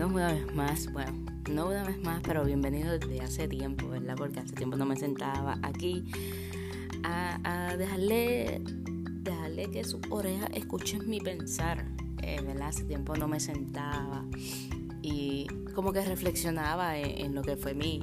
bienvenidos 0.00 0.14
una 0.14 0.32
vez 0.32 0.54
más, 0.54 0.92
bueno, 0.92 1.12
no 1.50 1.66
una 1.66 1.84
vez 1.84 2.02
más, 2.02 2.22
pero 2.22 2.42
bienvenidos 2.44 3.00
desde 3.00 3.20
hace 3.20 3.48
tiempo, 3.48 3.86
¿verdad? 3.88 4.14
Porque 4.16 4.40
hace 4.40 4.54
tiempo 4.54 4.78
no 4.78 4.86
me 4.86 4.96
sentaba 4.96 5.58
aquí 5.62 6.06
a, 7.02 7.76
dejarle, 7.76 8.62
dejarle 8.64 9.70
que 9.70 9.84
sus 9.84 10.00
orejas 10.08 10.48
escuchen 10.54 11.06
mi 11.06 11.20
pensar, 11.20 11.84
eh, 12.22 12.40
¿verdad? 12.42 12.68
Hace 12.68 12.84
tiempo 12.84 13.14
no 13.16 13.28
me 13.28 13.40
sentaba 13.40 14.24
y 15.02 15.46
como 15.74 15.92
que 15.92 16.02
reflexionaba 16.02 16.96
en 16.96 17.34
lo 17.34 17.42
que 17.42 17.56
fue 17.56 17.74
mi, 17.74 18.00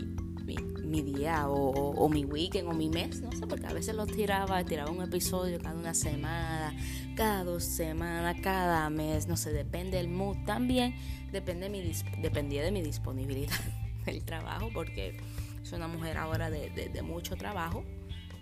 mi 0.88 1.02
día 1.02 1.50
o, 1.50 2.10
mi 2.10 2.26
weekend 2.26 2.68
o 2.70 2.74
mi 2.74 2.90
mes, 2.90 3.22
no 3.22 3.32
sé, 3.32 3.46
porque 3.46 3.68
a 3.68 3.74
veces 3.74 3.96
lo 3.96 4.06
tiraba, 4.06 4.64
tiraba 4.64 4.90
un 4.90 5.02
episodio 5.02 5.60
cada 5.60 5.76
una 5.76 5.94
semana, 5.94 6.74
cada 7.18 7.44
dos 7.44 7.64
semanas, 7.64 8.38
cada 8.42 8.90
mes, 8.92 9.28
no 9.28 9.36
sé, 9.38 9.52
depende 9.52 9.98
del 9.98 10.08
mood 10.08 10.38
también, 10.46 10.94
depende 11.32 11.68
mi, 11.68 11.82
dependía 12.22 12.64
de 12.64 12.72
mi 12.72 12.84
disponibilidad 12.84 13.58
del 14.06 14.24
trabajo, 14.24 14.70
porque 14.72 15.18
soy 15.64 15.78
una 15.78 15.88
mujer 15.88 16.18
ahora 16.18 16.52
de, 16.52 17.02
mucho 17.02 17.36
trabajo, 17.36 17.84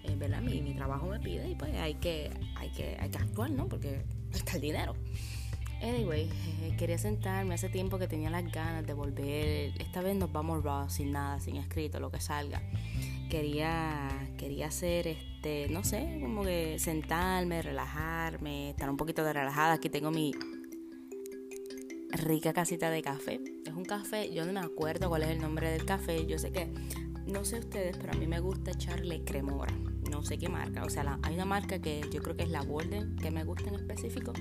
eh, 0.04 0.16
¿verdad? 0.18 0.42
Mi, 0.42 0.62
mi, 0.62 0.74
trabajo 0.74 1.08
me 1.08 1.22
pide 1.22 1.50
y 1.50 1.56
pues 1.56 1.74
hay 1.76 1.96
que, 1.96 2.30
hay 2.58 2.70
que, 2.72 2.98
hay 3.00 3.10
que 3.10 3.18
actuar, 3.18 3.50
¿no? 3.50 3.70
Porque 3.70 4.04
está 4.34 4.56
el 4.56 4.62
dinero. 4.62 4.94
Anyway, 5.82 6.30
eh, 6.62 6.76
quería 6.78 6.98
sentarme 6.98 7.54
hace 7.54 7.70
tiempo 7.70 7.98
que 7.98 8.08
tenía 8.08 8.30
las 8.30 8.44
ganas 8.52 8.86
de 8.86 8.94
volver. 8.94 9.72
Esta 9.80 10.02
vez 10.02 10.18
nos 10.18 10.32
vamos 10.34 10.64
raw, 10.64 10.90
sin 10.90 11.14
nada, 11.14 11.40
sin 11.40 11.56
escrito, 11.56 12.02
lo 12.02 12.12
que 12.12 12.20
salga. 12.20 12.62
Quería, 13.30 14.10
quería 14.38 14.68
hacer, 14.68 15.08
este, 15.08 15.35
no 15.70 15.84
sé, 15.84 16.20
como 16.22 16.44
que 16.44 16.78
sentarme, 16.80 17.62
relajarme, 17.62 18.72
estar 18.72 18.90
un 18.90 18.98
poquito 18.98 19.24
de 19.24 19.34
relajada. 19.34 19.74
Aquí 19.74 19.90
tengo 19.90 20.12
mi 20.12 20.34
rica 22.12 22.54
casita 22.54 22.90
de 22.90 23.02
café. 23.02 23.40
Es 23.66 23.74
un 23.74 23.86
café, 23.86 24.34
yo 24.34 24.46
no 24.46 24.54
me 24.54 24.60
acuerdo 24.60 25.10
cuál 25.10 25.24
es 25.24 25.30
el 25.30 25.42
nombre 25.42 25.70
del 25.70 25.86
café. 25.86 26.26
Yo 26.26 26.38
sé 26.38 26.52
que, 26.52 26.72
no 27.28 27.46
sé 27.46 27.60
ustedes, 27.60 27.98
pero 27.98 28.14
a 28.14 28.16
mí 28.16 28.28
me 28.28 28.40
gusta 28.40 28.72
echarle 28.72 29.24
cremora 29.24 29.74
no 30.16 30.24
sé 30.24 30.38
qué 30.38 30.50
marca. 30.50 30.84
O 30.84 30.90
sea, 30.90 31.20
hay 31.24 31.36
una 31.36 31.46
marca 31.46 31.80
que 31.80 32.02
yo 32.12 32.22
creo 32.22 32.36
que 32.36 32.44
es 32.44 32.50
la 32.50 32.64
Golden, 32.64 33.16
que 33.18 33.32
me 33.32 33.44
gusta 33.44 33.68
en 33.70 33.76
específico. 33.76 34.34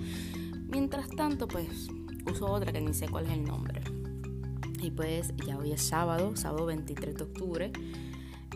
Mientras 0.68 1.08
tanto, 1.10 1.48
pues 1.48 1.88
uso 2.30 2.46
otra 2.46 2.72
que 2.72 2.80
ni 2.80 2.94
sé 2.94 3.08
cuál 3.08 3.26
es 3.26 3.32
el 3.32 3.44
nombre. 3.44 3.80
Y 4.80 4.90
pues 4.90 5.32
ya 5.46 5.58
hoy 5.58 5.72
es 5.72 5.82
sábado, 5.82 6.36
sábado 6.36 6.66
23 6.66 7.16
de 7.16 7.24
octubre. 7.24 7.72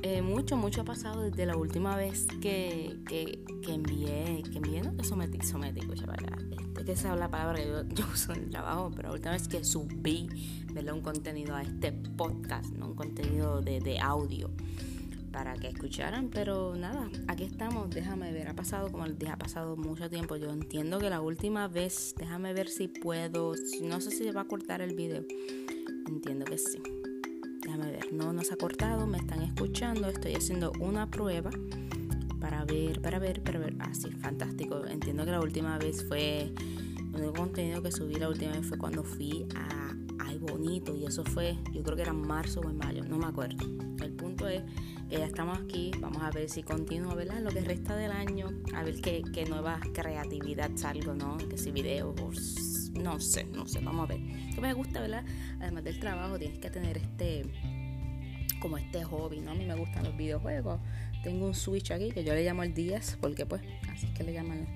Eh, 0.02 0.22
mucho, 0.22 0.56
mucho 0.56 0.82
ha 0.82 0.84
pasado 0.84 1.22
desde 1.22 1.44
la 1.44 1.56
última 1.56 1.96
vez 1.96 2.26
que, 2.40 2.96
que, 3.08 3.42
que 3.62 3.74
envié, 3.74 4.42
que 4.50 4.58
envié, 4.58 4.82
no 4.82 4.96
que 4.96 5.04
sometí, 5.04 5.40
sometí, 5.44 5.80
escucha, 5.80 6.04
este, 6.14 6.84
que 6.84 6.92
esa 6.92 7.12
es 7.12 7.18
la 7.18 7.28
palabra 7.28 7.58
que 7.58 7.94
yo, 7.94 8.04
uso 8.12 8.32
en 8.32 8.44
el 8.44 8.50
trabajo, 8.50 8.92
pero 8.94 9.08
la 9.08 9.14
última 9.14 9.32
vez 9.32 9.48
que 9.48 9.64
subí, 9.64 10.28
¿verdad? 10.72 10.94
Un 10.94 11.00
contenido 11.00 11.56
a 11.56 11.62
este 11.62 11.92
podcast, 11.92 12.72
¿no? 12.74 12.88
Un 12.88 12.94
contenido 12.94 13.60
de, 13.60 13.80
de 13.80 13.98
audio 13.98 14.50
para 15.32 15.54
que 15.54 15.68
escucharan, 15.68 16.30
pero 16.30 16.74
nada, 16.76 17.08
aquí 17.26 17.44
estamos, 17.44 17.90
déjame 17.90 18.32
ver, 18.32 18.48
ha 18.48 18.54
pasado, 18.54 18.90
como 18.90 19.06
les 19.06 19.18
dije, 19.18 19.32
ha 19.32 19.38
pasado 19.38 19.76
mucho 19.76 20.08
tiempo, 20.08 20.36
yo 20.36 20.50
entiendo 20.50 20.98
que 20.98 21.10
la 21.10 21.20
última 21.20 21.68
vez, 21.68 22.14
déjame 22.16 22.54
ver 22.54 22.68
si 22.68 22.88
puedo, 22.88 23.54
no 23.82 24.00
sé 24.00 24.10
si 24.10 24.24
se 24.24 24.32
va 24.32 24.42
a 24.42 24.46
cortar 24.46 24.80
el 24.80 24.94
video, 24.94 25.24
entiendo 26.06 26.44
que 26.44 26.58
sí, 26.58 26.80
déjame 27.68 27.92
ver, 27.92 28.12
no 28.14 28.32
nos 28.32 28.50
ha 28.50 28.56
cortado, 28.56 29.06
me 29.06 29.18
están 29.18 29.42
escuchando, 29.42 30.08
estoy 30.08 30.34
haciendo 30.34 30.72
una 30.80 31.10
prueba 31.10 31.50
para 32.40 32.64
ver, 32.64 33.02
para 33.02 33.18
ver, 33.18 33.42
para 33.42 33.58
ver, 33.58 33.76
ah 33.80 33.92
sí, 33.92 34.10
fantástico, 34.10 34.86
entiendo 34.86 35.26
que 35.26 35.32
la 35.32 35.40
última 35.40 35.76
vez 35.76 36.02
fue, 36.08 36.50
el 37.14 37.32
contenido 37.36 37.82
que 37.82 37.92
subí 37.92 38.14
la 38.14 38.30
última 38.30 38.52
vez 38.52 38.66
fue 38.66 38.78
cuando 38.78 39.04
fui 39.04 39.46
a 39.54 39.94
Ay 40.18 40.38
Bonito 40.38 40.96
y 40.96 41.04
eso 41.04 41.24
fue, 41.24 41.58
yo 41.74 41.82
creo 41.82 41.94
que 41.94 42.02
era 42.02 42.12
en 42.12 42.26
marzo 42.26 42.60
o 42.60 42.70
en 42.70 42.78
mayo, 42.78 43.04
no 43.04 43.18
me 43.18 43.26
acuerdo, 43.26 43.62
el 44.02 44.12
punto 44.12 44.48
es 44.48 44.62
ya 45.10 45.26
estamos 45.26 45.58
aquí, 45.58 45.90
vamos 46.00 46.22
a 46.22 46.30
ver 46.30 46.48
si 46.48 46.62
continúo, 46.62 47.14
¿verdad? 47.14 47.40
Lo 47.40 47.50
que 47.50 47.60
resta 47.60 47.96
del 47.96 48.12
año, 48.12 48.50
a 48.74 48.82
ver 48.82 49.00
qué, 49.00 49.22
qué 49.32 49.46
nueva 49.46 49.80
creatividad 49.94 50.70
salgo, 50.76 51.14
¿no? 51.14 51.36
Que 51.36 51.56
si 51.56 51.70
videos, 51.70 52.14
no 53.02 53.20
sé, 53.20 53.44
no 53.44 53.66
sé, 53.66 53.80
vamos 53.80 54.08
a 54.08 54.14
ver. 54.14 54.20
Que 54.54 54.60
me 54.60 54.72
gusta, 54.72 55.00
¿verdad? 55.00 55.24
Además 55.60 55.84
del 55.84 55.98
trabajo, 55.98 56.38
tienes 56.38 56.58
que 56.58 56.70
tener 56.70 56.98
este, 56.98 57.44
como 58.60 58.78
este 58.78 59.04
hobby, 59.04 59.40
¿no? 59.40 59.52
A 59.52 59.54
mí 59.54 59.64
me 59.64 59.74
gustan 59.74 60.04
los 60.04 60.16
videojuegos. 60.16 60.80
Tengo 61.22 61.46
un 61.46 61.54
Switch 61.54 61.90
aquí 61.90 62.10
que 62.10 62.24
yo 62.24 62.34
le 62.34 62.44
llamo 62.44 62.62
el 62.62 62.74
10, 62.74 63.18
porque 63.20 63.46
pues, 63.46 63.62
así 63.90 64.06
que 64.08 64.22
le 64.24 64.32
llaman 64.32 64.66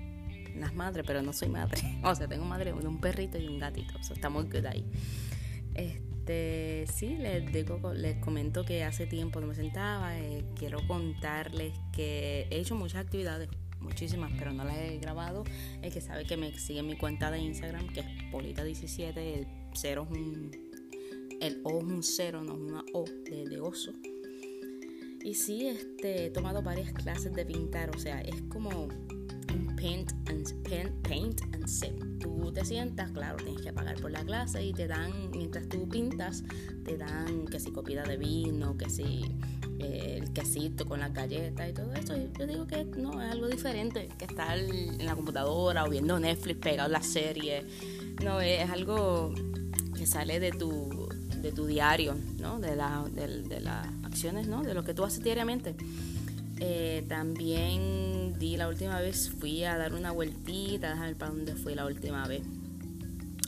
las 0.59 0.75
madres, 0.75 1.05
pero 1.07 1.23
no 1.23 1.33
soy 1.33 1.49
madre. 1.49 1.81
O 2.05 2.15
sea, 2.15 2.27
tengo 2.29 2.45
madre 2.45 2.73
un 2.73 3.01
perrito 3.01 3.39
y 3.39 3.47
un 3.47 3.59
gatito, 3.59 3.95
o 3.99 4.03
sea, 4.03 4.15
está 4.15 4.29
muy 4.29 4.45
good 4.45 4.67
ahí. 4.67 4.85
Este, 5.75 6.85
sí, 6.93 7.17
les, 7.17 7.53
digo, 7.53 7.93
les 7.95 8.17
comento 8.19 8.65
que 8.65 8.85
hace 8.85 9.07
tiempo 9.07 9.41
no 9.41 9.47
me 9.47 9.55
sentaba. 9.55 10.19
Eh, 10.19 10.45
quiero 10.57 10.87
contarles 10.87 11.73
que 11.93 12.47
he 12.51 12.59
hecho 12.59 12.75
muchas 12.75 13.05
actividades, 13.05 13.49
muchísimas, 13.83 14.33
pero 14.39 14.53
no 14.53 14.65
las 14.65 14.77
he 14.79 14.99
grabado. 14.99 15.45
El 15.83 15.93
que 15.93 16.01
sabe 16.01 16.25
que 16.25 16.37
me 16.37 16.57
sigue 16.59 16.81
en 16.81 16.87
mi 16.87 16.97
cuenta 16.97 17.31
de 17.31 17.39
Instagram, 17.39 17.89
que 17.89 18.01
es 18.01 18.07
Polita17, 18.33 19.17
el 19.17 19.47
cero 19.75 20.07
es 20.11 20.17
un. 20.17 20.51
El 21.41 21.61
O 21.65 21.79
es 21.79 21.85
un 21.85 22.03
cero, 22.03 22.43
no 22.45 22.55
es 22.55 22.61
una 22.61 22.85
O 22.93 23.05
de, 23.05 23.61
oso. 23.61 23.93
Y 25.25 25.35
sí, 25.35 25.67
este, 25.67 26.27
he 26.27 26.31
tomado 26.31 26.63
varias 26.63 26.93
clases 26.93 27.33
de 27.33 27.45
pintar, 27.45 27.91
o 27.95 27.99
sea, 27.99 28.21
es 28.21 28.43
como 28.43 28.89
paint 29.83 30.13
and, 30.29 30.47
paint, 30.63 30.93
paint 31.09 31.43
and 31.55 31.67
sip. 31.67 31.93
Tú 32.21 32.53
te 32.53 32.65
sientas, 32.65 33.11
claro, 33.11 33.37
tienes 33.37 33.63
que 33.63 33.73
pagar 33.73 34.01
por 34.01 34.13
la 34.13 34.25
clase 34.25 34.65
y 34.65 34.73
te 34.73 34.87
dan, 34.87 35.31
mientras 35.33 35.69
tú 35.69 35.89
pintas, 35.89 36.45
te 36.85 36.97
dan 36.97 37.47
que 37.47 37.59
si 37.59 37.73
copia 37.73 38.05
de 38.05 38.17
vino, 38.17 38.77
que 38.77 38.89
si 38.89 39.23
eh, 39.79 40.19
el 40.23 40.33
quesito 40.33 40.87
con 40.87 41.01
las 41.01 41.13
galletas 41.13 41.71
y 41.71 41.73
todo 41.73 41.93
eso. 41.95 42.15
yo 42.39 42.47
digo 42.47 42.67
que 42.67 42.85
no, 42.85 43.23
es 43.23 43.31
algo 43.31 43.49
diferente 43.49 44.09
que 44.19 44.25
estar 44.25 44.59
en 44.59 45.05
la 45.05 45.15
computadora 45.15 45.85
o 45.85 45.91
viendo 45.91 46.19
Netflix 46.19 46.61
pegado 46.61 46.89
la 46.89 47.03
serie. 47.03 47.65
No, 48.23 48.41
es 48.41 48.69
algo 48.71 49.35
que 49.97 50.07
sale 50.07 50.41
de 50.41 50.53
tu, 50.53 51.09
de 51.41 51.53
tu 51.53 51.67
diario, 51.67 52.15
¿no? 52.39 52.61
De, 52.61 52.77
la, 52.77 53.05
de, 53.13 53.61
las 53.61 53.87
acciones, 54.05 54.47
¿no? 54.47 54.63
De 54.63 54.75
lo 54.75 54.85
que 54.85 54.95
tú 54.95 55.05
haces 55.05 55.23
diariamente. 55.23 55.75
Eh, 56.61 57.05
también 57.09 58.39
di 58.39 58.57
la 58.57 58.69
última 58.69 59.01
vez, 59.01 59.31
fui 59.31 59.65
a 59.65 59.77
dar 59.77 59.95
una 59.95 60.13
vueltita, 60.13 60.91
déjame 60.91 61.09
ver 61.09 61.17
para 61.17 61.33
dónde 61.33 61.57
fui 61.57 61.75
la 61.75 61.87
última 61.87 62.27
vez. 62.29 62.43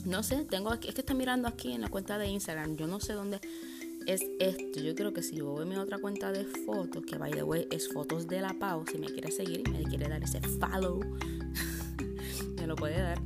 No 0.03 0.21
sé, 0.21 0.45
tengo 0.45 0.69
aquí, 0.69 0.89
es 0.89 0.93
que 0.93 1.01
está 1.01 1.13
mirando 1.13 1.47
aquí 1.47 1.71
en 1.71 1.81
la 1.81 1.89
cuenta 1.89 2.17
de 2.17 2.27
Instagram, 2.27 2.75
yo 2.75 2.87
no 2.87 2.99
sé 2.99 3.13
dónde 3.13 3.39
es 4.05 4.21
esto. 4.39 4.79
Yo 4.79 4.95
creo 4.95 5.13
que 5.13 5.21
si 5.21 5.37
yo 5.37 5.45
voy 5.45 5.63
a 5.63 5.65
mi 5.65 5.75
otra 5.77 5.97
cuenta 5.99 6.31
de 6.31 6.45
fotos, 6.45 7.03
que 7.05 7.17
by 7.17 7.31
the 7.31 7.43
way 7.43 7.67
es 7.71 7.91
fotos 7.91 8.27
de 8.27 8.41
la 8.41 8.53
Pau, 8.59 8.83
si 8.89 8.97
me 8.97 9.07
quiere 9.07 9.31
seguir 9.31 9.63
y 9.65 9.71
me 9.71 9.83
quiere 9.83 10.07
dar 10.07 10.23
ese 10.23 10.39
follow, 10.41 10.99
me 12.55 12.67
lo 12.67 12.75
puede 12.75 13.01
dar. 13.01 13.21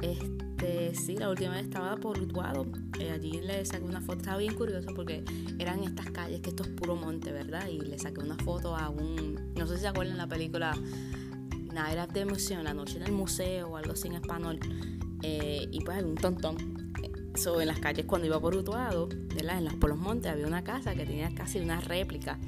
Este, 0.00 0.94
sí, 0.94 1.16
la 1.16 1.30
última 1.30 1.52
vez 1.52 1.64
estaba 1.64 1.96
por 1.96 2.18
Utuado. 2.18 2.66
Eh, 2.98 3.10
allí 3.10 3.40
le 3.40 3.64
saqué 3.64 3.84
una 3.84 4.00
foto, 4.00 4.18
estaba 4.18 4.38
bien 4.38 4.54
curioso 4.54 4.88
porque 4.94 5.24
eran 5.58 5.82
estas 5.84 6.10
calles, 6.10 6.40
que 6.40 6.50
esto 6.50 6.62
es 6.64 6.68
puro 6.70 6.96
monte, 6.96 7.32
¿verdad? 7.32 7.68
Y 7.68 7.80
le 7.80 7.98
saqué 7.98 8.20
una 8.20 8.36
foto 8.38 8.76
a 8.76 8.88
un, 8.88 9.52
no 9.56 9.66
sé 9.66 9.76
si 9.76 9.82
se 9.82 9.88
acuerdan 9.88 10.16
la 10.16 10.26
película 10.26 10.76
Night 11.72 11.98
at 11.98 12.10
the 12.12 12.24
Museum, 12.24 12.62
La 12.62 12.74
Noche 12.74 12.98
en 12.98 13.04
el 13.04 13.12
Museo 13.12 13.68
o 13.68 13.76
algo 13.76 13.92
así 13.92 14.08
en 14.08 14.14
español. 14.14 14.58
Eh, 15.22 15.68
y 15.70 15.80
pues 15.80 16.02
un 16.02 16.16
tontón. 16.16 16.81
So, 17.34 17.60
en 17.60 17.68
las 17.68 17.78
calles 17.78 18.04
cuando 18.06 18.26
iba 18.26 18.38
por 18.38 18.54
Utuado, 18.54 19.08
¿verdad? 19.34 19.58
En 19.58 19.64
las, 19.64 19.74
por 19.74 19.90
los 19.90 19.98
montes 19.98 20.30
había 20.30 20.46
una 20.46 20.62
casa 20.62 20.94
que 20.94 21.06
tenía 21.06 21.34
casi 21.34 21.60
una 21.60 21.80
réplica 21.80 22.38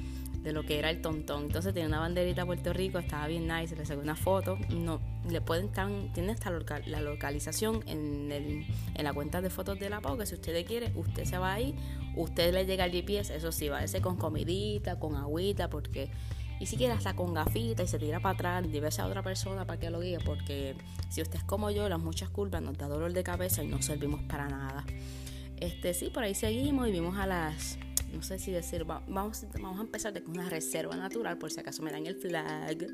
de 0.45 0.53
lo 0.53 0.63
que 0.63 0.77
era 0.77 0.91
el 0.91 1.01
tontón. 1.01 1.45
Entonces 1.45 1.73
tenía 1.73 1.87
una 1.87 1.99
banderita 1.99 2.45
Puerto 2.45 2.71
Rico, 2.71 2.99
estaba 2.99 3.25
bien 3.25 3.47
nice, 3.47 3.75
le 3.75 3.83
saqué 3.83 3.99
una 3.99 4.15
foto. 4.15 4.57
No, 4.69 5.01
le 5.27 5.41
pueden 5.41 5.71
tiene 6.13 6.31
esta 6.31 6.51
la 6.85 7.01
localización 7.01 7.83
en, 7.87 8.31
el, 8.31 8.65
en 8.93 9.03
la 9.03 9.11
cuenta 9.11 9.41
de 9.41 9.49
fotos 9.49 9.79
de 9.79 9.89
la 9.89 10.01
PAU, 10.01 10.19
que 10.19 10.27
si 10.27 10.35
usted 10.35 10.65
quiere, 10.65 10.91
usted 10.95 11.25
se 11.25 11.39
va 11.39 11.53
ahí, 11.53 11.75
usted 12.15 12.53
le 12.53 12.65
llega 12.67 12.85
el 12.85 12.91
GPS, 12.91 13.35
eso 13.35 13.51
sí, 13.51 13.69
va 13.69 13.83
ese 13.83 14.01
con 14.01 14.17
comidita, 14.17 14.99
con 14.99 15.15
agüita, 15.15 15.67
porque 15.67 16.11
y 16.59 16.65
si 16.65 16.77
quiere 16.77 16.93
hasta 16.93 17.15
con 17.15 17.33
gafita 17.33 17.83
y 17.83 17.87
se 17.87 17.99
tira 17.99 18.19
para 18.19 18.35
atrás, 18.35 18.71
debe 18.71 18.89
a 18.97 19.05
otra 19.05 19.21
persona 19.21 19.65
para 19.65 19.79
que 19.79 19.89
lo 19.89 19.99
guíe, 19.99 20.19
porque 20.19 20.75
si 21.09 21.21
usted 21.21 21.39
es 21.39 21.43
como 21.43 21.71
yo, 21.71 21.89
las 21.89 21.99
muchas 21.99 22.29
culpas 22.29 22.61
nos 22.61 22.77
da 22.77 22.87
dolor 22.87 23.13
de 23.13 23.23
cabeza 23.23 23.63
y 23.63 23.67
no 23.67 23.81
servimos 23.81 24.21
para 24.23 24.47
nada. 24.47 24.85
Este 25.57 25.93
sí, 25.93 26.09
por 26.09 26.23
ahí 26.23 26.35
seguimos 26.35 26.87
y 26.87 26.91
vimos 26.91 27.17
a 27.17 27.27
las 27.27 27.77
no 28.13 28.23
sé 28.23 28.39
si 28.39 28.51
decir, 28.51 28.85
vamos, 28.85 29.45
vamos 29.53 29.79
a 29.79 29.81
empezar 29.81 30.13
de 30.13 30.23
una 30.27 30.49
reserva 30.49 30.95
natural, 30.95 31.37
por 31.37 31.51
si 31.51 31.59
acaso 31.59 31.83
me 31.83 31.91
dan 31.91 32.05
el 32.05 32.15
flag, 32.15 32.87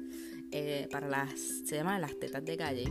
eh, 0.52 0.88
para 0.92 1.08
las, 1.08 1.40
se 1.66 1.76
llama 1.76 2.00
las 2.00 2.18
tetas 2.20 2.44
de 2.44 2.58
calle. 2.58 2.86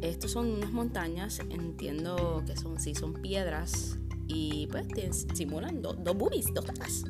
Estos 0.00 0.32
son 0.32 0.50
unas 0.50 0.72
montañas, 0.72 1.40
entiendo 1.50 2.42
que 2.46 2.56
son, 2.56 2.78
sí, 2.78 2.94
son 2.94 3.14
piedras 3.14 3.98
y 4.28 4.68
pues 4.68 4.86
simulan 5.34 5.82
dos 5.82 5.96
boobies, 6.02 6.46
dos 6.54 6.64
tetas. 6.64 7.04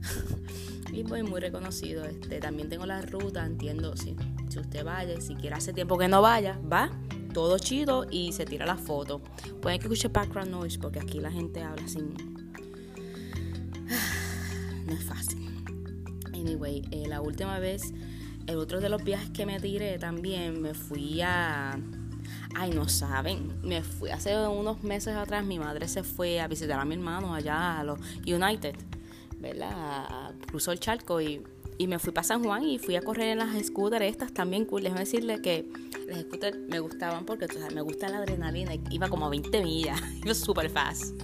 y 0.98 1.22
muy 1.22 1.40
reconocido. 1.40 2.04
Este, 2.04 2.40
también 2.40 2.68
tengo 2.68 2.86
la 2.86 3.02
ruta, 3.02 3.44
entiendo, 3.44 3.96
si, 3.96 4.16
si 4.48 4.58
usted 4.58 4.84
vaya 4.84 5.20
si 5.20 5.34
quiere 5.34 5.56
hace 5.56 5.72
tiempo 5.72 5.96
que 5.96 6.08
no 6.08 6.22
vaya, 6.22 6.58
va 6.70 6.90
todo 7.32 7.58
chido 7.58 8.06
y 8.10 8.32
se 8.32 8.44
tira 8.44 8.66
la 8.66 8.76
foto. 8.76 9.20
Pueden 9.60 9.78
que 9.78 9.86
escuche 9.86 10.08
background 10.08 10.50
noise 10.50 10.78
porque 10.78 10.98
aquí 10.98 11.20
la 11.20 11.30
gente 11.30 11.62
habla 11.62 11.86
sin... 11.86 12.14
No 14.86 14.94
es 14.94 15.04
fácil. 15.04 15.46
Anyway, 16.32 16.82
eh, 16.90 17.06
la 17.06 17.20
última 17.20 17.58
vez, 17.58 17.92
el 18.46 18.56
otro 18.56 18.80
de 18.80 18.88
los 18.88 19.04
viajes 19.04 19.30
que 19.30 19.44
me 19.44 19.60
tiré 19.60 19.98
también, 19.98 20.62
me 20.62 20.74
fui 20.74 21.20
a... 21.20 21.78
Ay, 22.54 22.70
no 22.70 22.88
saben, 22.88 23.60
me 23.62 23.82
fui 23.82 24.10
hace 24.10 24.34
unos 24.48 24.82
meses 24.82 25.14
atrás, 25.14 25.44
mi 25.44 25.58
madre 25.58 25.86
se 25.86 26.02
fue 26.02 26.40
a 26.40 26.48
visitar 26.48 26.80
a 26.80 26.84
mi 26.84 26.94
hermano 26.94 27.34
allá 27.34 27.78
a 27.78 27.84
los 27.84 28.00
United, 28.26 28.74
¿verdad? 29.38 30.34
Cruzó 30.46 30.72
el 30.72 30.80
charco 30.80 31.20
y 31.20 31.42
y 31.78 31.86
me 31.86 31.98
fui 32.00 32.12
para 32.12 32.24
San 32.24 32.42
Juan 32.42 32.64
y 32.64 32.78
fui 32.78 32.96
a 32.96 33.02
correr 33.02 33.28
en 33.28 33.38
las 33.38 33.64
scooters 33.64 34.04
estas 34.04 34.34
también 34.34 34.64
cool. 34.64 34.82
Déjame 34.82 35.00
decirle 35.00 35.40
que 35.40 35.64
las 36.08 36.22
scooters 36.22 36.58
me 36.68 36.80
gustaban 36.80 37.24
porque 37.24 37.46
me 37.72 37.80
gusta 37.80 38.08
la 38.08 38.18
adrenalina. 38.18 38.72
Iba 38.90 39.08
como 39.08 39.26
a 39.26 39.30
20 39.30 39.62
millas, 39.62 40.00
iba 40.24 40.34
súper 40.34 40.68
fast. 40.68 41.14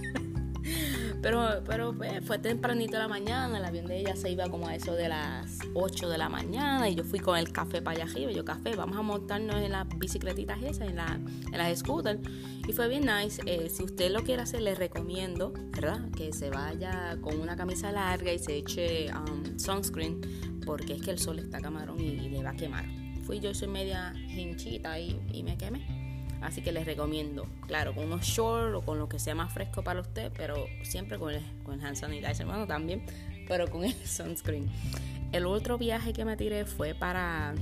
Pero, 1.25 1.63
pero 1.65 1.91
pues, 1.91 2.23
fue 2.23 2.37
tempranito 2.37 2.97
de 2.97 2.99
la 2.99 3.07
mañana, 3.07 3.57
el 3.57 3.65
avión 3.65 3.87
de 3.87 3.97
ella 3.97 4.15
se 4.15 4.29
iba 4.29 4.47
como 4.47 4.67
a 4.67 4.75
eso 4.75 4.93
de 4.93 5.09
las 5.09 5.57
8 5.73 6.07
de 6.07 6.19
la 6.19 6.29
mañana 6.29 6.87
y 6.87 6.93
yo 6.93 7.03
fui 7.03 7.17
con 7.17 7.35
el 7.35 7.51
café 7.51 7.81
para 7.81 7.97
allá 7.97 8.11
arriba. 8.11 8.31
Yo, 8.31 8.45
café, 8.45 8.75
vamos 8.75 8.95
a 8.95 9.01
montarnos 9.01 9.55
en 9.55 9.71
las 9.71 9.87
bicicletitas 9.97 10.61
esas, 10.61 10.87
en, 10.87 10.97
la, 10.97 11.19
en 11.51 11.57
las 11.57 11.79
scooters. 11.79 12.19
Y 12.67 12.73
fue 12.73 12.87
bien 12.89 13.07
nice. 13.07 13.41
Eh, 13.47 13.71
si 13.71 13.85
usted 13.85 14.11
lo 14.11 14.21
quiere 14.21 14.43
hacer, 14.43 14.61
les 14.61 14.77
recomiendo, 14.77 15.51
¿verdad? 15.71 16.11
Que 16.15 16.31
se 16.31 16.51
vaya 16.51 17.17
con 17.21 17.41
una 17.41 17.55
camisa 17.55 17.91
larga 17.91 18.31
y 18.31 18.37
se 18.37 18.57
eche 18.57 19.11
um, 19.11 19.57
sunscreen 19.57 20.21
porque 20.63 20.93
es 20.93 21.01
que 21.01 21.09
el 21.09 21.17
sol 21.17 21.39
está 21.39 21.59
camarón 21.59 21.99
y, 22.01 22.29
le 22.29 22.43
va 22.43 22.51
a 22.51 22.55
quemar. 22.55 22.85
Fui 23.23 23.39
yo, 23.39 23.51
soy 23.55 23.69
media 23.69 24.13
hinchita 24.15 24.99
y, 24.99 25.19
y 25.33 25.41
me 25.41 25.57
quemé. 25.57 25.94
Así 26.45 26.61
que 26.61 26.71
les 26.71 26.85
recomiendo, 26.85 27.47
claro, 27.65 27.95
con 27.95 28.05
unos 28.05 28.23
shorts 28.23 28.75
o 28.75 28.81
con 28.81 28.99
lo 28.99 29.09
que 29.09 29.17
sea 29.17 29.33
más 29.33 29.51
fresco 29.51 29.83
para 29.83 29.99
usted, 29.99 30.31
pero 30.37 30.67
siempre 30.83 31.17
con 31.17 31.33
el, 31.33 31.41
con 31.63 31.79
el 31.79 31.85
hand 31.85 31.95
sanitizer, 31.95 32.45
bueno, 32.45 32.67
también, 32.67 33.03
pero 33.47 33.67
con 33.67 33.83
el 33.83 33.93
sunscreen. 34.05 34.69
El 35.31 35.47
otro 35.47 35.79
viaje 35.79 36.13
que 36.13 36.23
me 36.23 36.37
tiré 36.37 36.65
fue 36.65 36.93
para 36.93 37.55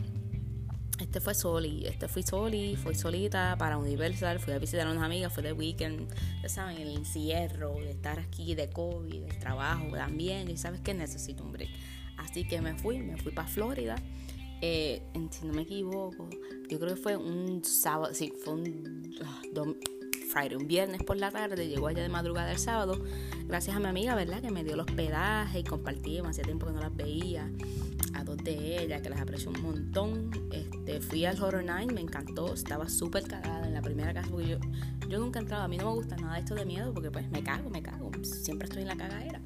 este 0.99 1.21
fue 1.21 1.33
soli, 1.33 1.85
este 1.87 2.09
fui 2.09 2.23
soli, 2.23 2.75
fui 2.75 2.93
solita 2.93 3.55
para 3.57 3.77
Universal, 3.77 4.39
fui 4.39 4.53
a 4.53 4.59
visitar 4.59 4.85
a 4.85 4.91
unas 4.91 5.03
amigas, 5.03 5.31
fue 5.31 5.43
de 5.43 5.53
weekend, 5.53 6.13
ya 6.41 6.49
saben, 6.49 6.77
el 6.77 6.89
encierro, 6.89 7.75
de 7.75 7.91
estar 7.91 8.19
aquí, 8.19 8.53
de 8.53 8.69
COVID, 8.69 9.21
del 9.21 9.39
trabajo 9.39 9.87
también, 9.91 10.49
y 10.51 10.57
sabes 10.57 10.81
que 10.81 10.93
necesito 10.93 11.41
un 11.43 11.53
break. 11.53 11.69
Así 12.17 12.45
que 12.45 12.59
me 12.59 12.75
fui, 12.75 12.99
me 12.99 13.15
fui 13.15 13.31
para 13.31 13.47
Florida 13.47 13.95
eh, 14.65 15.01
si 15.29 15.45
no 15.45 15.53
me 15.53 15.63
equivoco, 15.63 16.29
yo 16.69 16.79
creo 16.79 16.95
que 16.95 17.01
fue 17.01 17.17
un 17.17 17.65
sábado, 17.65 18.13
sí, 18.13 18.31
fue 18.45 18.53
un 18.53 19.13
uh, 19.57 19.75
Friday, 20.29 20.55
un 20.55 20.67
viernes 20.69 21.03
por 21.03 21.17
la 21.17 21.31
tarde, 21.31 21.67
llegó 21.67 21.87
allá 21.87 22.01
de 22.01 22.07
madrugada 22.07 22.49
el 22.53 22.57
sábado, 22.57 23.03
gracias 23.45 23.75
a 23.75 23.81
mi 23.81 23.87
amiga, 23.87 24.15
¿verdad? 24.15 24.41
Que 24.41 24.51
me 24.51 24.63
dio 24.63 24.75
el 24.75 24.79
hospedaje 24.79 25.59
y 25.59 25.63
compartimos, 25.65 26.29
hacía 26.29 26.45
tiempo 26.45 26.65
que 26.67 26.71
no 26.71 26.79
las 26.79 26.95
veía, 26.95 27.51
a 28.13 28.23
dos 28.23 28.37
de 28.37 28.81
ellas, 28.81 29.01
que 29.01 29.09
las 29.09 29.19
aprecio 29.19 29.51
un 29.51 29.61
montón. 29.61 30.31
Este, 30.53 31.01
fui 31.01 31.25
al 31.25 31.43
Horror 31.43 31.65
Night, 31.65 31.91
me 31.91 31.99
encantó, 31.99 32.53
estaba 32.53 32.87
súper 32.87 33.23
cagada 33.23 33.67
en 33.67 33.73
la 33.73 33.81
primera 33.81 34.13
casa, 34.13 34.29
porque 34.31 34.47
yo, 34.47 34.57
yo 35.09 35.19
nunca 35.19 35.39
he 35.39 35.41
entrado, 35.41 35.63
a 35.63 35.67
mí 35.67 35.75
no 35.75 35.89
me 35.89 35.95
gusta 35.95 36.15
nada 36.15 36.39
esto 36.39 36.55
de 36.55 36.63
miedo, 36.63 36.93
porque 36.93 37.11
pues 37.11 37.29
me 37.31 37.43
cago, 37.43 37.69
me 37.69 37.83
cago, 37.83 38.11
siempre 38.23 38.69
estoy 38.69 38.83
en 38.83 38.87
la 38.87 38.95
cagadera. 38.95 39.41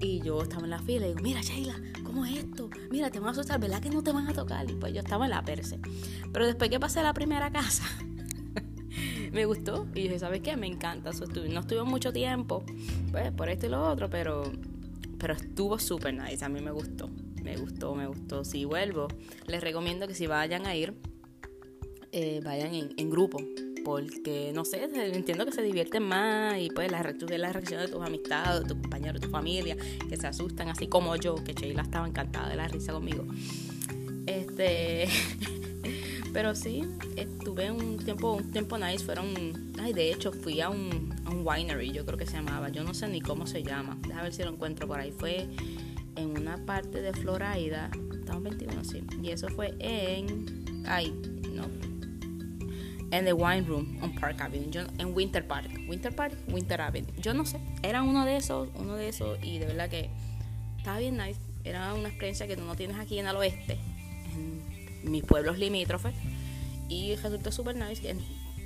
Y 0.00 0.20
yo 0.20 0.42
estaba 0.42 0.64
en 0.64 0.70
la 0.70 0.78
fila 0.78 1.06
y 1.06 1.10
digo, 1.10 1.20
mira 1.22 1.42
Sheila, 1.42 1.74
¿cómo 2.16 2.24
es 2.24 2.38
esto? 2.38 2.70
Mira, 2.90 3.10
te 3.10 3.20
van 3.20 3.28
a 3.28 3.32
asustar, 3.32 3.60
¿verdad 3.60 3.82
que 3.82 3.90
no 3.90 4.02
te 4.02 4.10
van 4.10 4.26
a 4.26 4.32
tocar? 4.32 4.70
Y 4.70 4.74
pues 4.74 4.94
yo 4.94 5.00
estaba 5.00 5.26
en 5.26 5.32
la 5.32 5.44
perse. 5.44 5.78
Pero 6.32 6.46
después 6.46 6.70
que 6.70 6.80
pasé 6.80 7.02
la 7.02 7.12
primera 7.12 7.52
casa, 7.52 7.84
me 9.32 9.44
gustó. 9.44 9.86
Y 9.94 10.04
dije, 10.04 10.18
¿sabes 10.18 10.40
qué? 10.40 10.56
Me 10.56 10.66
encanta. 10.66 11.10
no 11.10 11.60
estuve 11.60 11.82
mucho 11.82 12.14
tiempo, 12.14 12.64
pues 13.12 13.32
por 13.32 13.50
esto 13.50 13.66
y 13.66 13.68
lo 13.68 13.86
otro, 13.86 14.08
pero, 14.08 14.50
pero 15.18 15.34
estuvo 15.34 15.78
súper 15.78 16.14
nice. 16.14 16.42
A 16.42 16.48
mí 16.48 16.62
me 16.62 16.70
gustó. 16.70 17.10
Me 17.42 17.58
gustó, 17.58 17.94
me 17.94 18.06
gustó. 18.06 18.46
Si 18.46 18.64
vuelvo, 18.64 19.08
les 19.46 19.62
recomiendo 19.62 20.08
que 20.08 20.14
si 20.14 20.26
vayan 20.26 20.64
a 20.64 20.74
ir, 20.74 20.94
eh, 22.12 22.40
vayan 22.42 22.72
en 22.96 23.10
grupo 23.10 23.36
porque 23.86 24.50
no 24.52 24.64
sé, 24.64 24.82
entiendo 24.82 25.46
que 25.46 25.52
se 25.52 25.62
divierten 25.62 26.02
más 26.02 26.58
y 26.58 26.70
pues 26.70 26.90
la, 26.90 26.98
la 26.98 27.52
reacción 27.52 27.80
de 27.80 27.86
tus 27.86 28.04
amistades, 28.04 28.64
de 28.64 28.68
tus 28.70 28.78
compañeros, 28.78 29.20
de 29.20 29.28
tu 29.28 29.32
familia, 29.32 29.76
que 30.08 30.16
se 30.16 30.26
asustan, 30.26 30.68
así 30.68 30.88
como 30.88 31.14
yo, 31.14 31.36
que 31.36 31.52
Sheila 31.52 31.82
estaba 31.82 32.04
encantada 32.08 32.48
de 32.48 32.56
la 32.56 32.66
risa 32.66 32.92
conmigo. 32.92 33.24
Este, 34.26 35.06
pero 36.32 36.56
sí, 36.56 36.82
estuve 37.14 37.70
un 37.70 37.98
tiempo, 37.98 38.32
un 38.32 38.50
tiempo 38.50 38.76
nice, 38.76 39.04
fueron, 39.04 39.72
ay, 39.78 39.92
de 39.92 40.10
hecho 40.10 40.32
fui 40.32 40.60
a 40.60 40.68
un, 40.68 41.14
a 41.24 41.30
un 41.30 41.46
winery, 41.46 41.92
yo 41.92 42.04
creo 42.04 42.18
que 42.18 42.26
se 42.26 42.32
llamaba, 42.32 42.70
yo 42.70 42.82
no 42.82 42.92
sé 42.92 43.06
ni 43.06 43.20
cómo 43.20 43.46
se 43.46 43.62
llama, 43.62 43.96
déjame 44.02 44.24
ver 44.24 44.34
si 44.34 44.42
lo 44.42 44.50
encuentro 44.50 44.88
por 44.88 44.98
ahí, 44.98 45.12
fue 45.12 45.46
en 46.16 46.36
una 46.36 46.56
parte 46.66 47.02
de 47.02 47.12
Florida, 47.12 47.88
estamos 48.12 48.42
21, 48.42 48.82
sí, 48.82 49.04
y 49.22 49.30
eso 49.30 49.46
fue 49.50 49.76
en, 49.78 50.84
ay, 50.88 51.14
no, 51.54 51.85
en 53.10 53.24
The 53.24 53.32
Wine 53.32 53.62
Room 53.62 53.98
on 54.02 54.14
Park 54.14 54.40
Avenue, 54.40 54.86
en 54.98 55.14
Winter 55.14 55.46
Park, 55.46 55.70
Winter 55.88 56.14
Park, 56.14 56.34
Winter 56.48 56.80
Avenue. 56.80 57.12
Yo 57.20 57.34
no 57.34 57.44
sé, 57.44 57.58
era 57.82 58.02
uno 58.02 58.24
de 58.24 58.36
esos, 58.36 58.68
uno 58.74 58.96
de 58.96 59.08
esos 59.08 59.38
y 59.42 59.58
de 59.58 59.66
verdad 59.66 59.88
que 59.88 60.10
estaba 60.78 60.98
bien 60.98 61.16
nice. 61.16 61.40
Era 61.64 61.94
una 61.94 62.08
experiencia 62.08 62.46
que 62.46 62.56
tú 62.56 62.64
no 62.64 62.76
tienes 62.76 62.96
aquí 62.96 63.18
en 63.18 63.26
el 63.26 63.36
oeste, 63.36 63.78
en 64.34 65.10
mis 65.10 65.24
pueblos 65.24 65.58
limítrofes 65.58 66.14
y 66.88 67.16
resultó 67.16 67.50
súper 67.50 67.76
nice. 67.76 68.16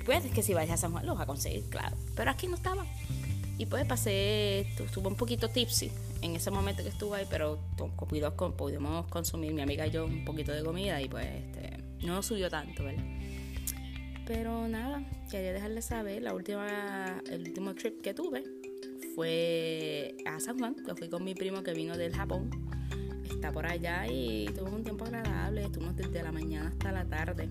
Pues 0.05 0.25
que 0.25 0.43
si 0.43 0.53
vayas 0.53 0.75
a 0.75 0.77
San 0.77 0.91
Juan 0.91 1.05
lo 1.05 1.13
vas 1.13 1.23
a 1.23 1.25
conseguir, 1.27 1.67
claro, 1.69 1.95
pero 2.15 2.31
aquí 2.31 2.47
no 2.47 2.55
estaba. 2.55 2.85
Y 3.57 3.67
pues 3.67 3.85
pasé, 3.85 4.61
estuve 4.61 5.07
un 5.07 5.15
poquito 5.15 5.49
tipsy 5.49 5.91
en 6.21 6.35
ese 6.35 6.49
momento 6.49 6.81
que 6.81 6.89
estuve 6.89 7.17
ahí, 7.17 7.27
pero 7.29 7.59
pudimos 8.57 9.07
consumir 9.07 9.53
mi 9.53 9.61
amiga 9.61 9.85
y 9.85 9.91
yo 9.91 10.05
un 10.05 10.25
poquito 10.25 10.51
de 10.51 10.63
comida 10.63 10.99
y 11.01 11.07
pues 11.07 11.27
este, 11.27 11.83
no 12.01 12.23
subió 12.23 12.49
tanto, 12.49 12.83
¿verdad? 12.83 13.03
Pero 14.33 14.65
nada, 14.69 15.03
quería 15.29 15.51
dejarles 15.51 15.83
saber, 15.83 16.23
la 16.23 16.33
última, 16.33 17.21
el 17.29 17.41
último 17.41 17.75
trip 17.75 17.99
que 18.01 18.13
tuve 18.13 18.45
fue 19.13 20.15
a 20.25 20.39
San 20.39 20.57
Juan, 20.57 20.73
que 20.73 20.95
fui 20.95 21.09
con 21.09 21.25
mi 21.25 21.35
primo 21.35 21.63
que 21.63 21.73
vino 21.73 21.97
del 21.97 22.15
Japón. 22.15 22.49
Está 23.29 23.51
por 23.51 23.65
allá 23.65 24.07
y 24.07 24.45
tuvimos 24.55 24.71
un 24.71 24.83
tiempo 24.85 25.03
agradable, 25.03 25.65
estuvimos 25.65 25.97
desde 25.97 26.23
la 26.23 26.31
mañana 26.31 26.69
hasta 26.69 26.93
la 26.93 27.03
tarde. 27.03 27.49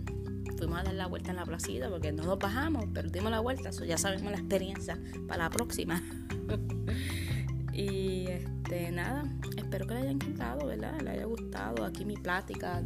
Fuimos 0.56 0.78
a 0.78 0.84
dar 0.84 0.94
la 0.94 1.06
vuelta 1.06 1.32
en 1.32 1.36
la 1.36 1.44
placita 1.44 1.90
porque 1.90 2.12
no 2.12 2.22
nos 2.22 2.38
bajamos, 2.38 2.86
pero 2.94 3.10
dimos 3.10 3.30
la 3.30 3.40
vuelta, 3.40 3.68
eso 3.68 3.84
ya 3.84 3.98
sabemos 3.98 4.32
la 4.32 4.38
experiencia 4.38 4.98
para 5.28 5.44
la 5.44 5.50
próxima. 5.50 6.02
y 7.74 8.24
este 8.28 8.90
nada, 8.90 9.30
espero 9.54 9.86
que 9.86 9.92
les 9.92 10.02
haya 10.04 10.12
encantado, 10.12 10.66
¿verdad? 10.66 10.98
Les 11.02 11.12
haya 11.12 11.26
gustado 11.26 11.84
aquí 11.84 12.06
mi 12.06 12.16
plática 12.16 12.80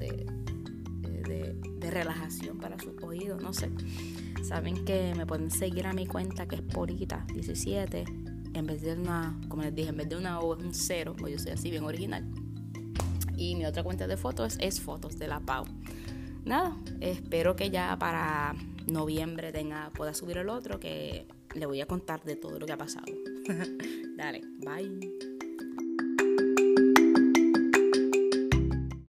de, 1.35 1.91
relajación 1.91 2.59
para 2.59 2.79
sus 2.79 3.03
oídos, 3.03 3.43
no 3.43 3.53
sé. 3.53 3.71
Saben 4.43 4.85
que 4.85 5.15
me 5.17 5.27
pueden 5.27 5.51
seguir 5.51 5.87
a 5.87 5.93
mi 5.93 6.07
cuenta 6.07 6.47
que 6.47 6.57
es 6.57 6.63
Porita17. 6.63 8.53
En 8.55 8.67
vez 8.67 8.83
de 8.83 8.95
una, 8.95 9.39
como 9.49 9.63
les 9.63 9.75
dije, 9.75 9.91
en 9.91 9.97
vez 9.97 10.09
de 10.09 10.17
una 10.17 10.41
O 10.41 10.57
es 10.57 10.65
un 10.65 10.75
cero, 10.75 11.15
pues 11.19 11.33
yo 11.33 11.39
soy 11.39 11.53
así 11.53 11.71
bien 11.71 11.85
original. 11.85 12.25
Y 13.37 13.55
mi 13.57 13.67
otra 13.67 13.83
cuenta 13.83 14.07
de 14.07 14.17
fotos 14.17 14.57
es 14.61 14.81
Fotos 14.81 15.19
de 15.19 15.29
la 15.29 15.41
Pau. 15.41 15.65
Nada, 16.45 16.77
espero 17.01 17.57
que 17.57 17.71
ya 17.71 17.99
para 17.99 18.55
noviembre 18.87 19.53
tenga, 19.53 19.91
pueda 19.95 20.15
subir 20.15 20.39
el 20.39 20.49
otro 20.49 20.79
que 20.79 21.27
le 21.55 21.67
voy 21.67 21.81
a 21.81 21.87
contar 21.87 22.23
de 22.25 22.37
todo 22.37 22.59
lo 22.59 22.67
que 22.67 22.73
ha 22.73 22.79
pasado. 22.79 23.07
Dale, 24.17 24.43
bye. 24.59 25.24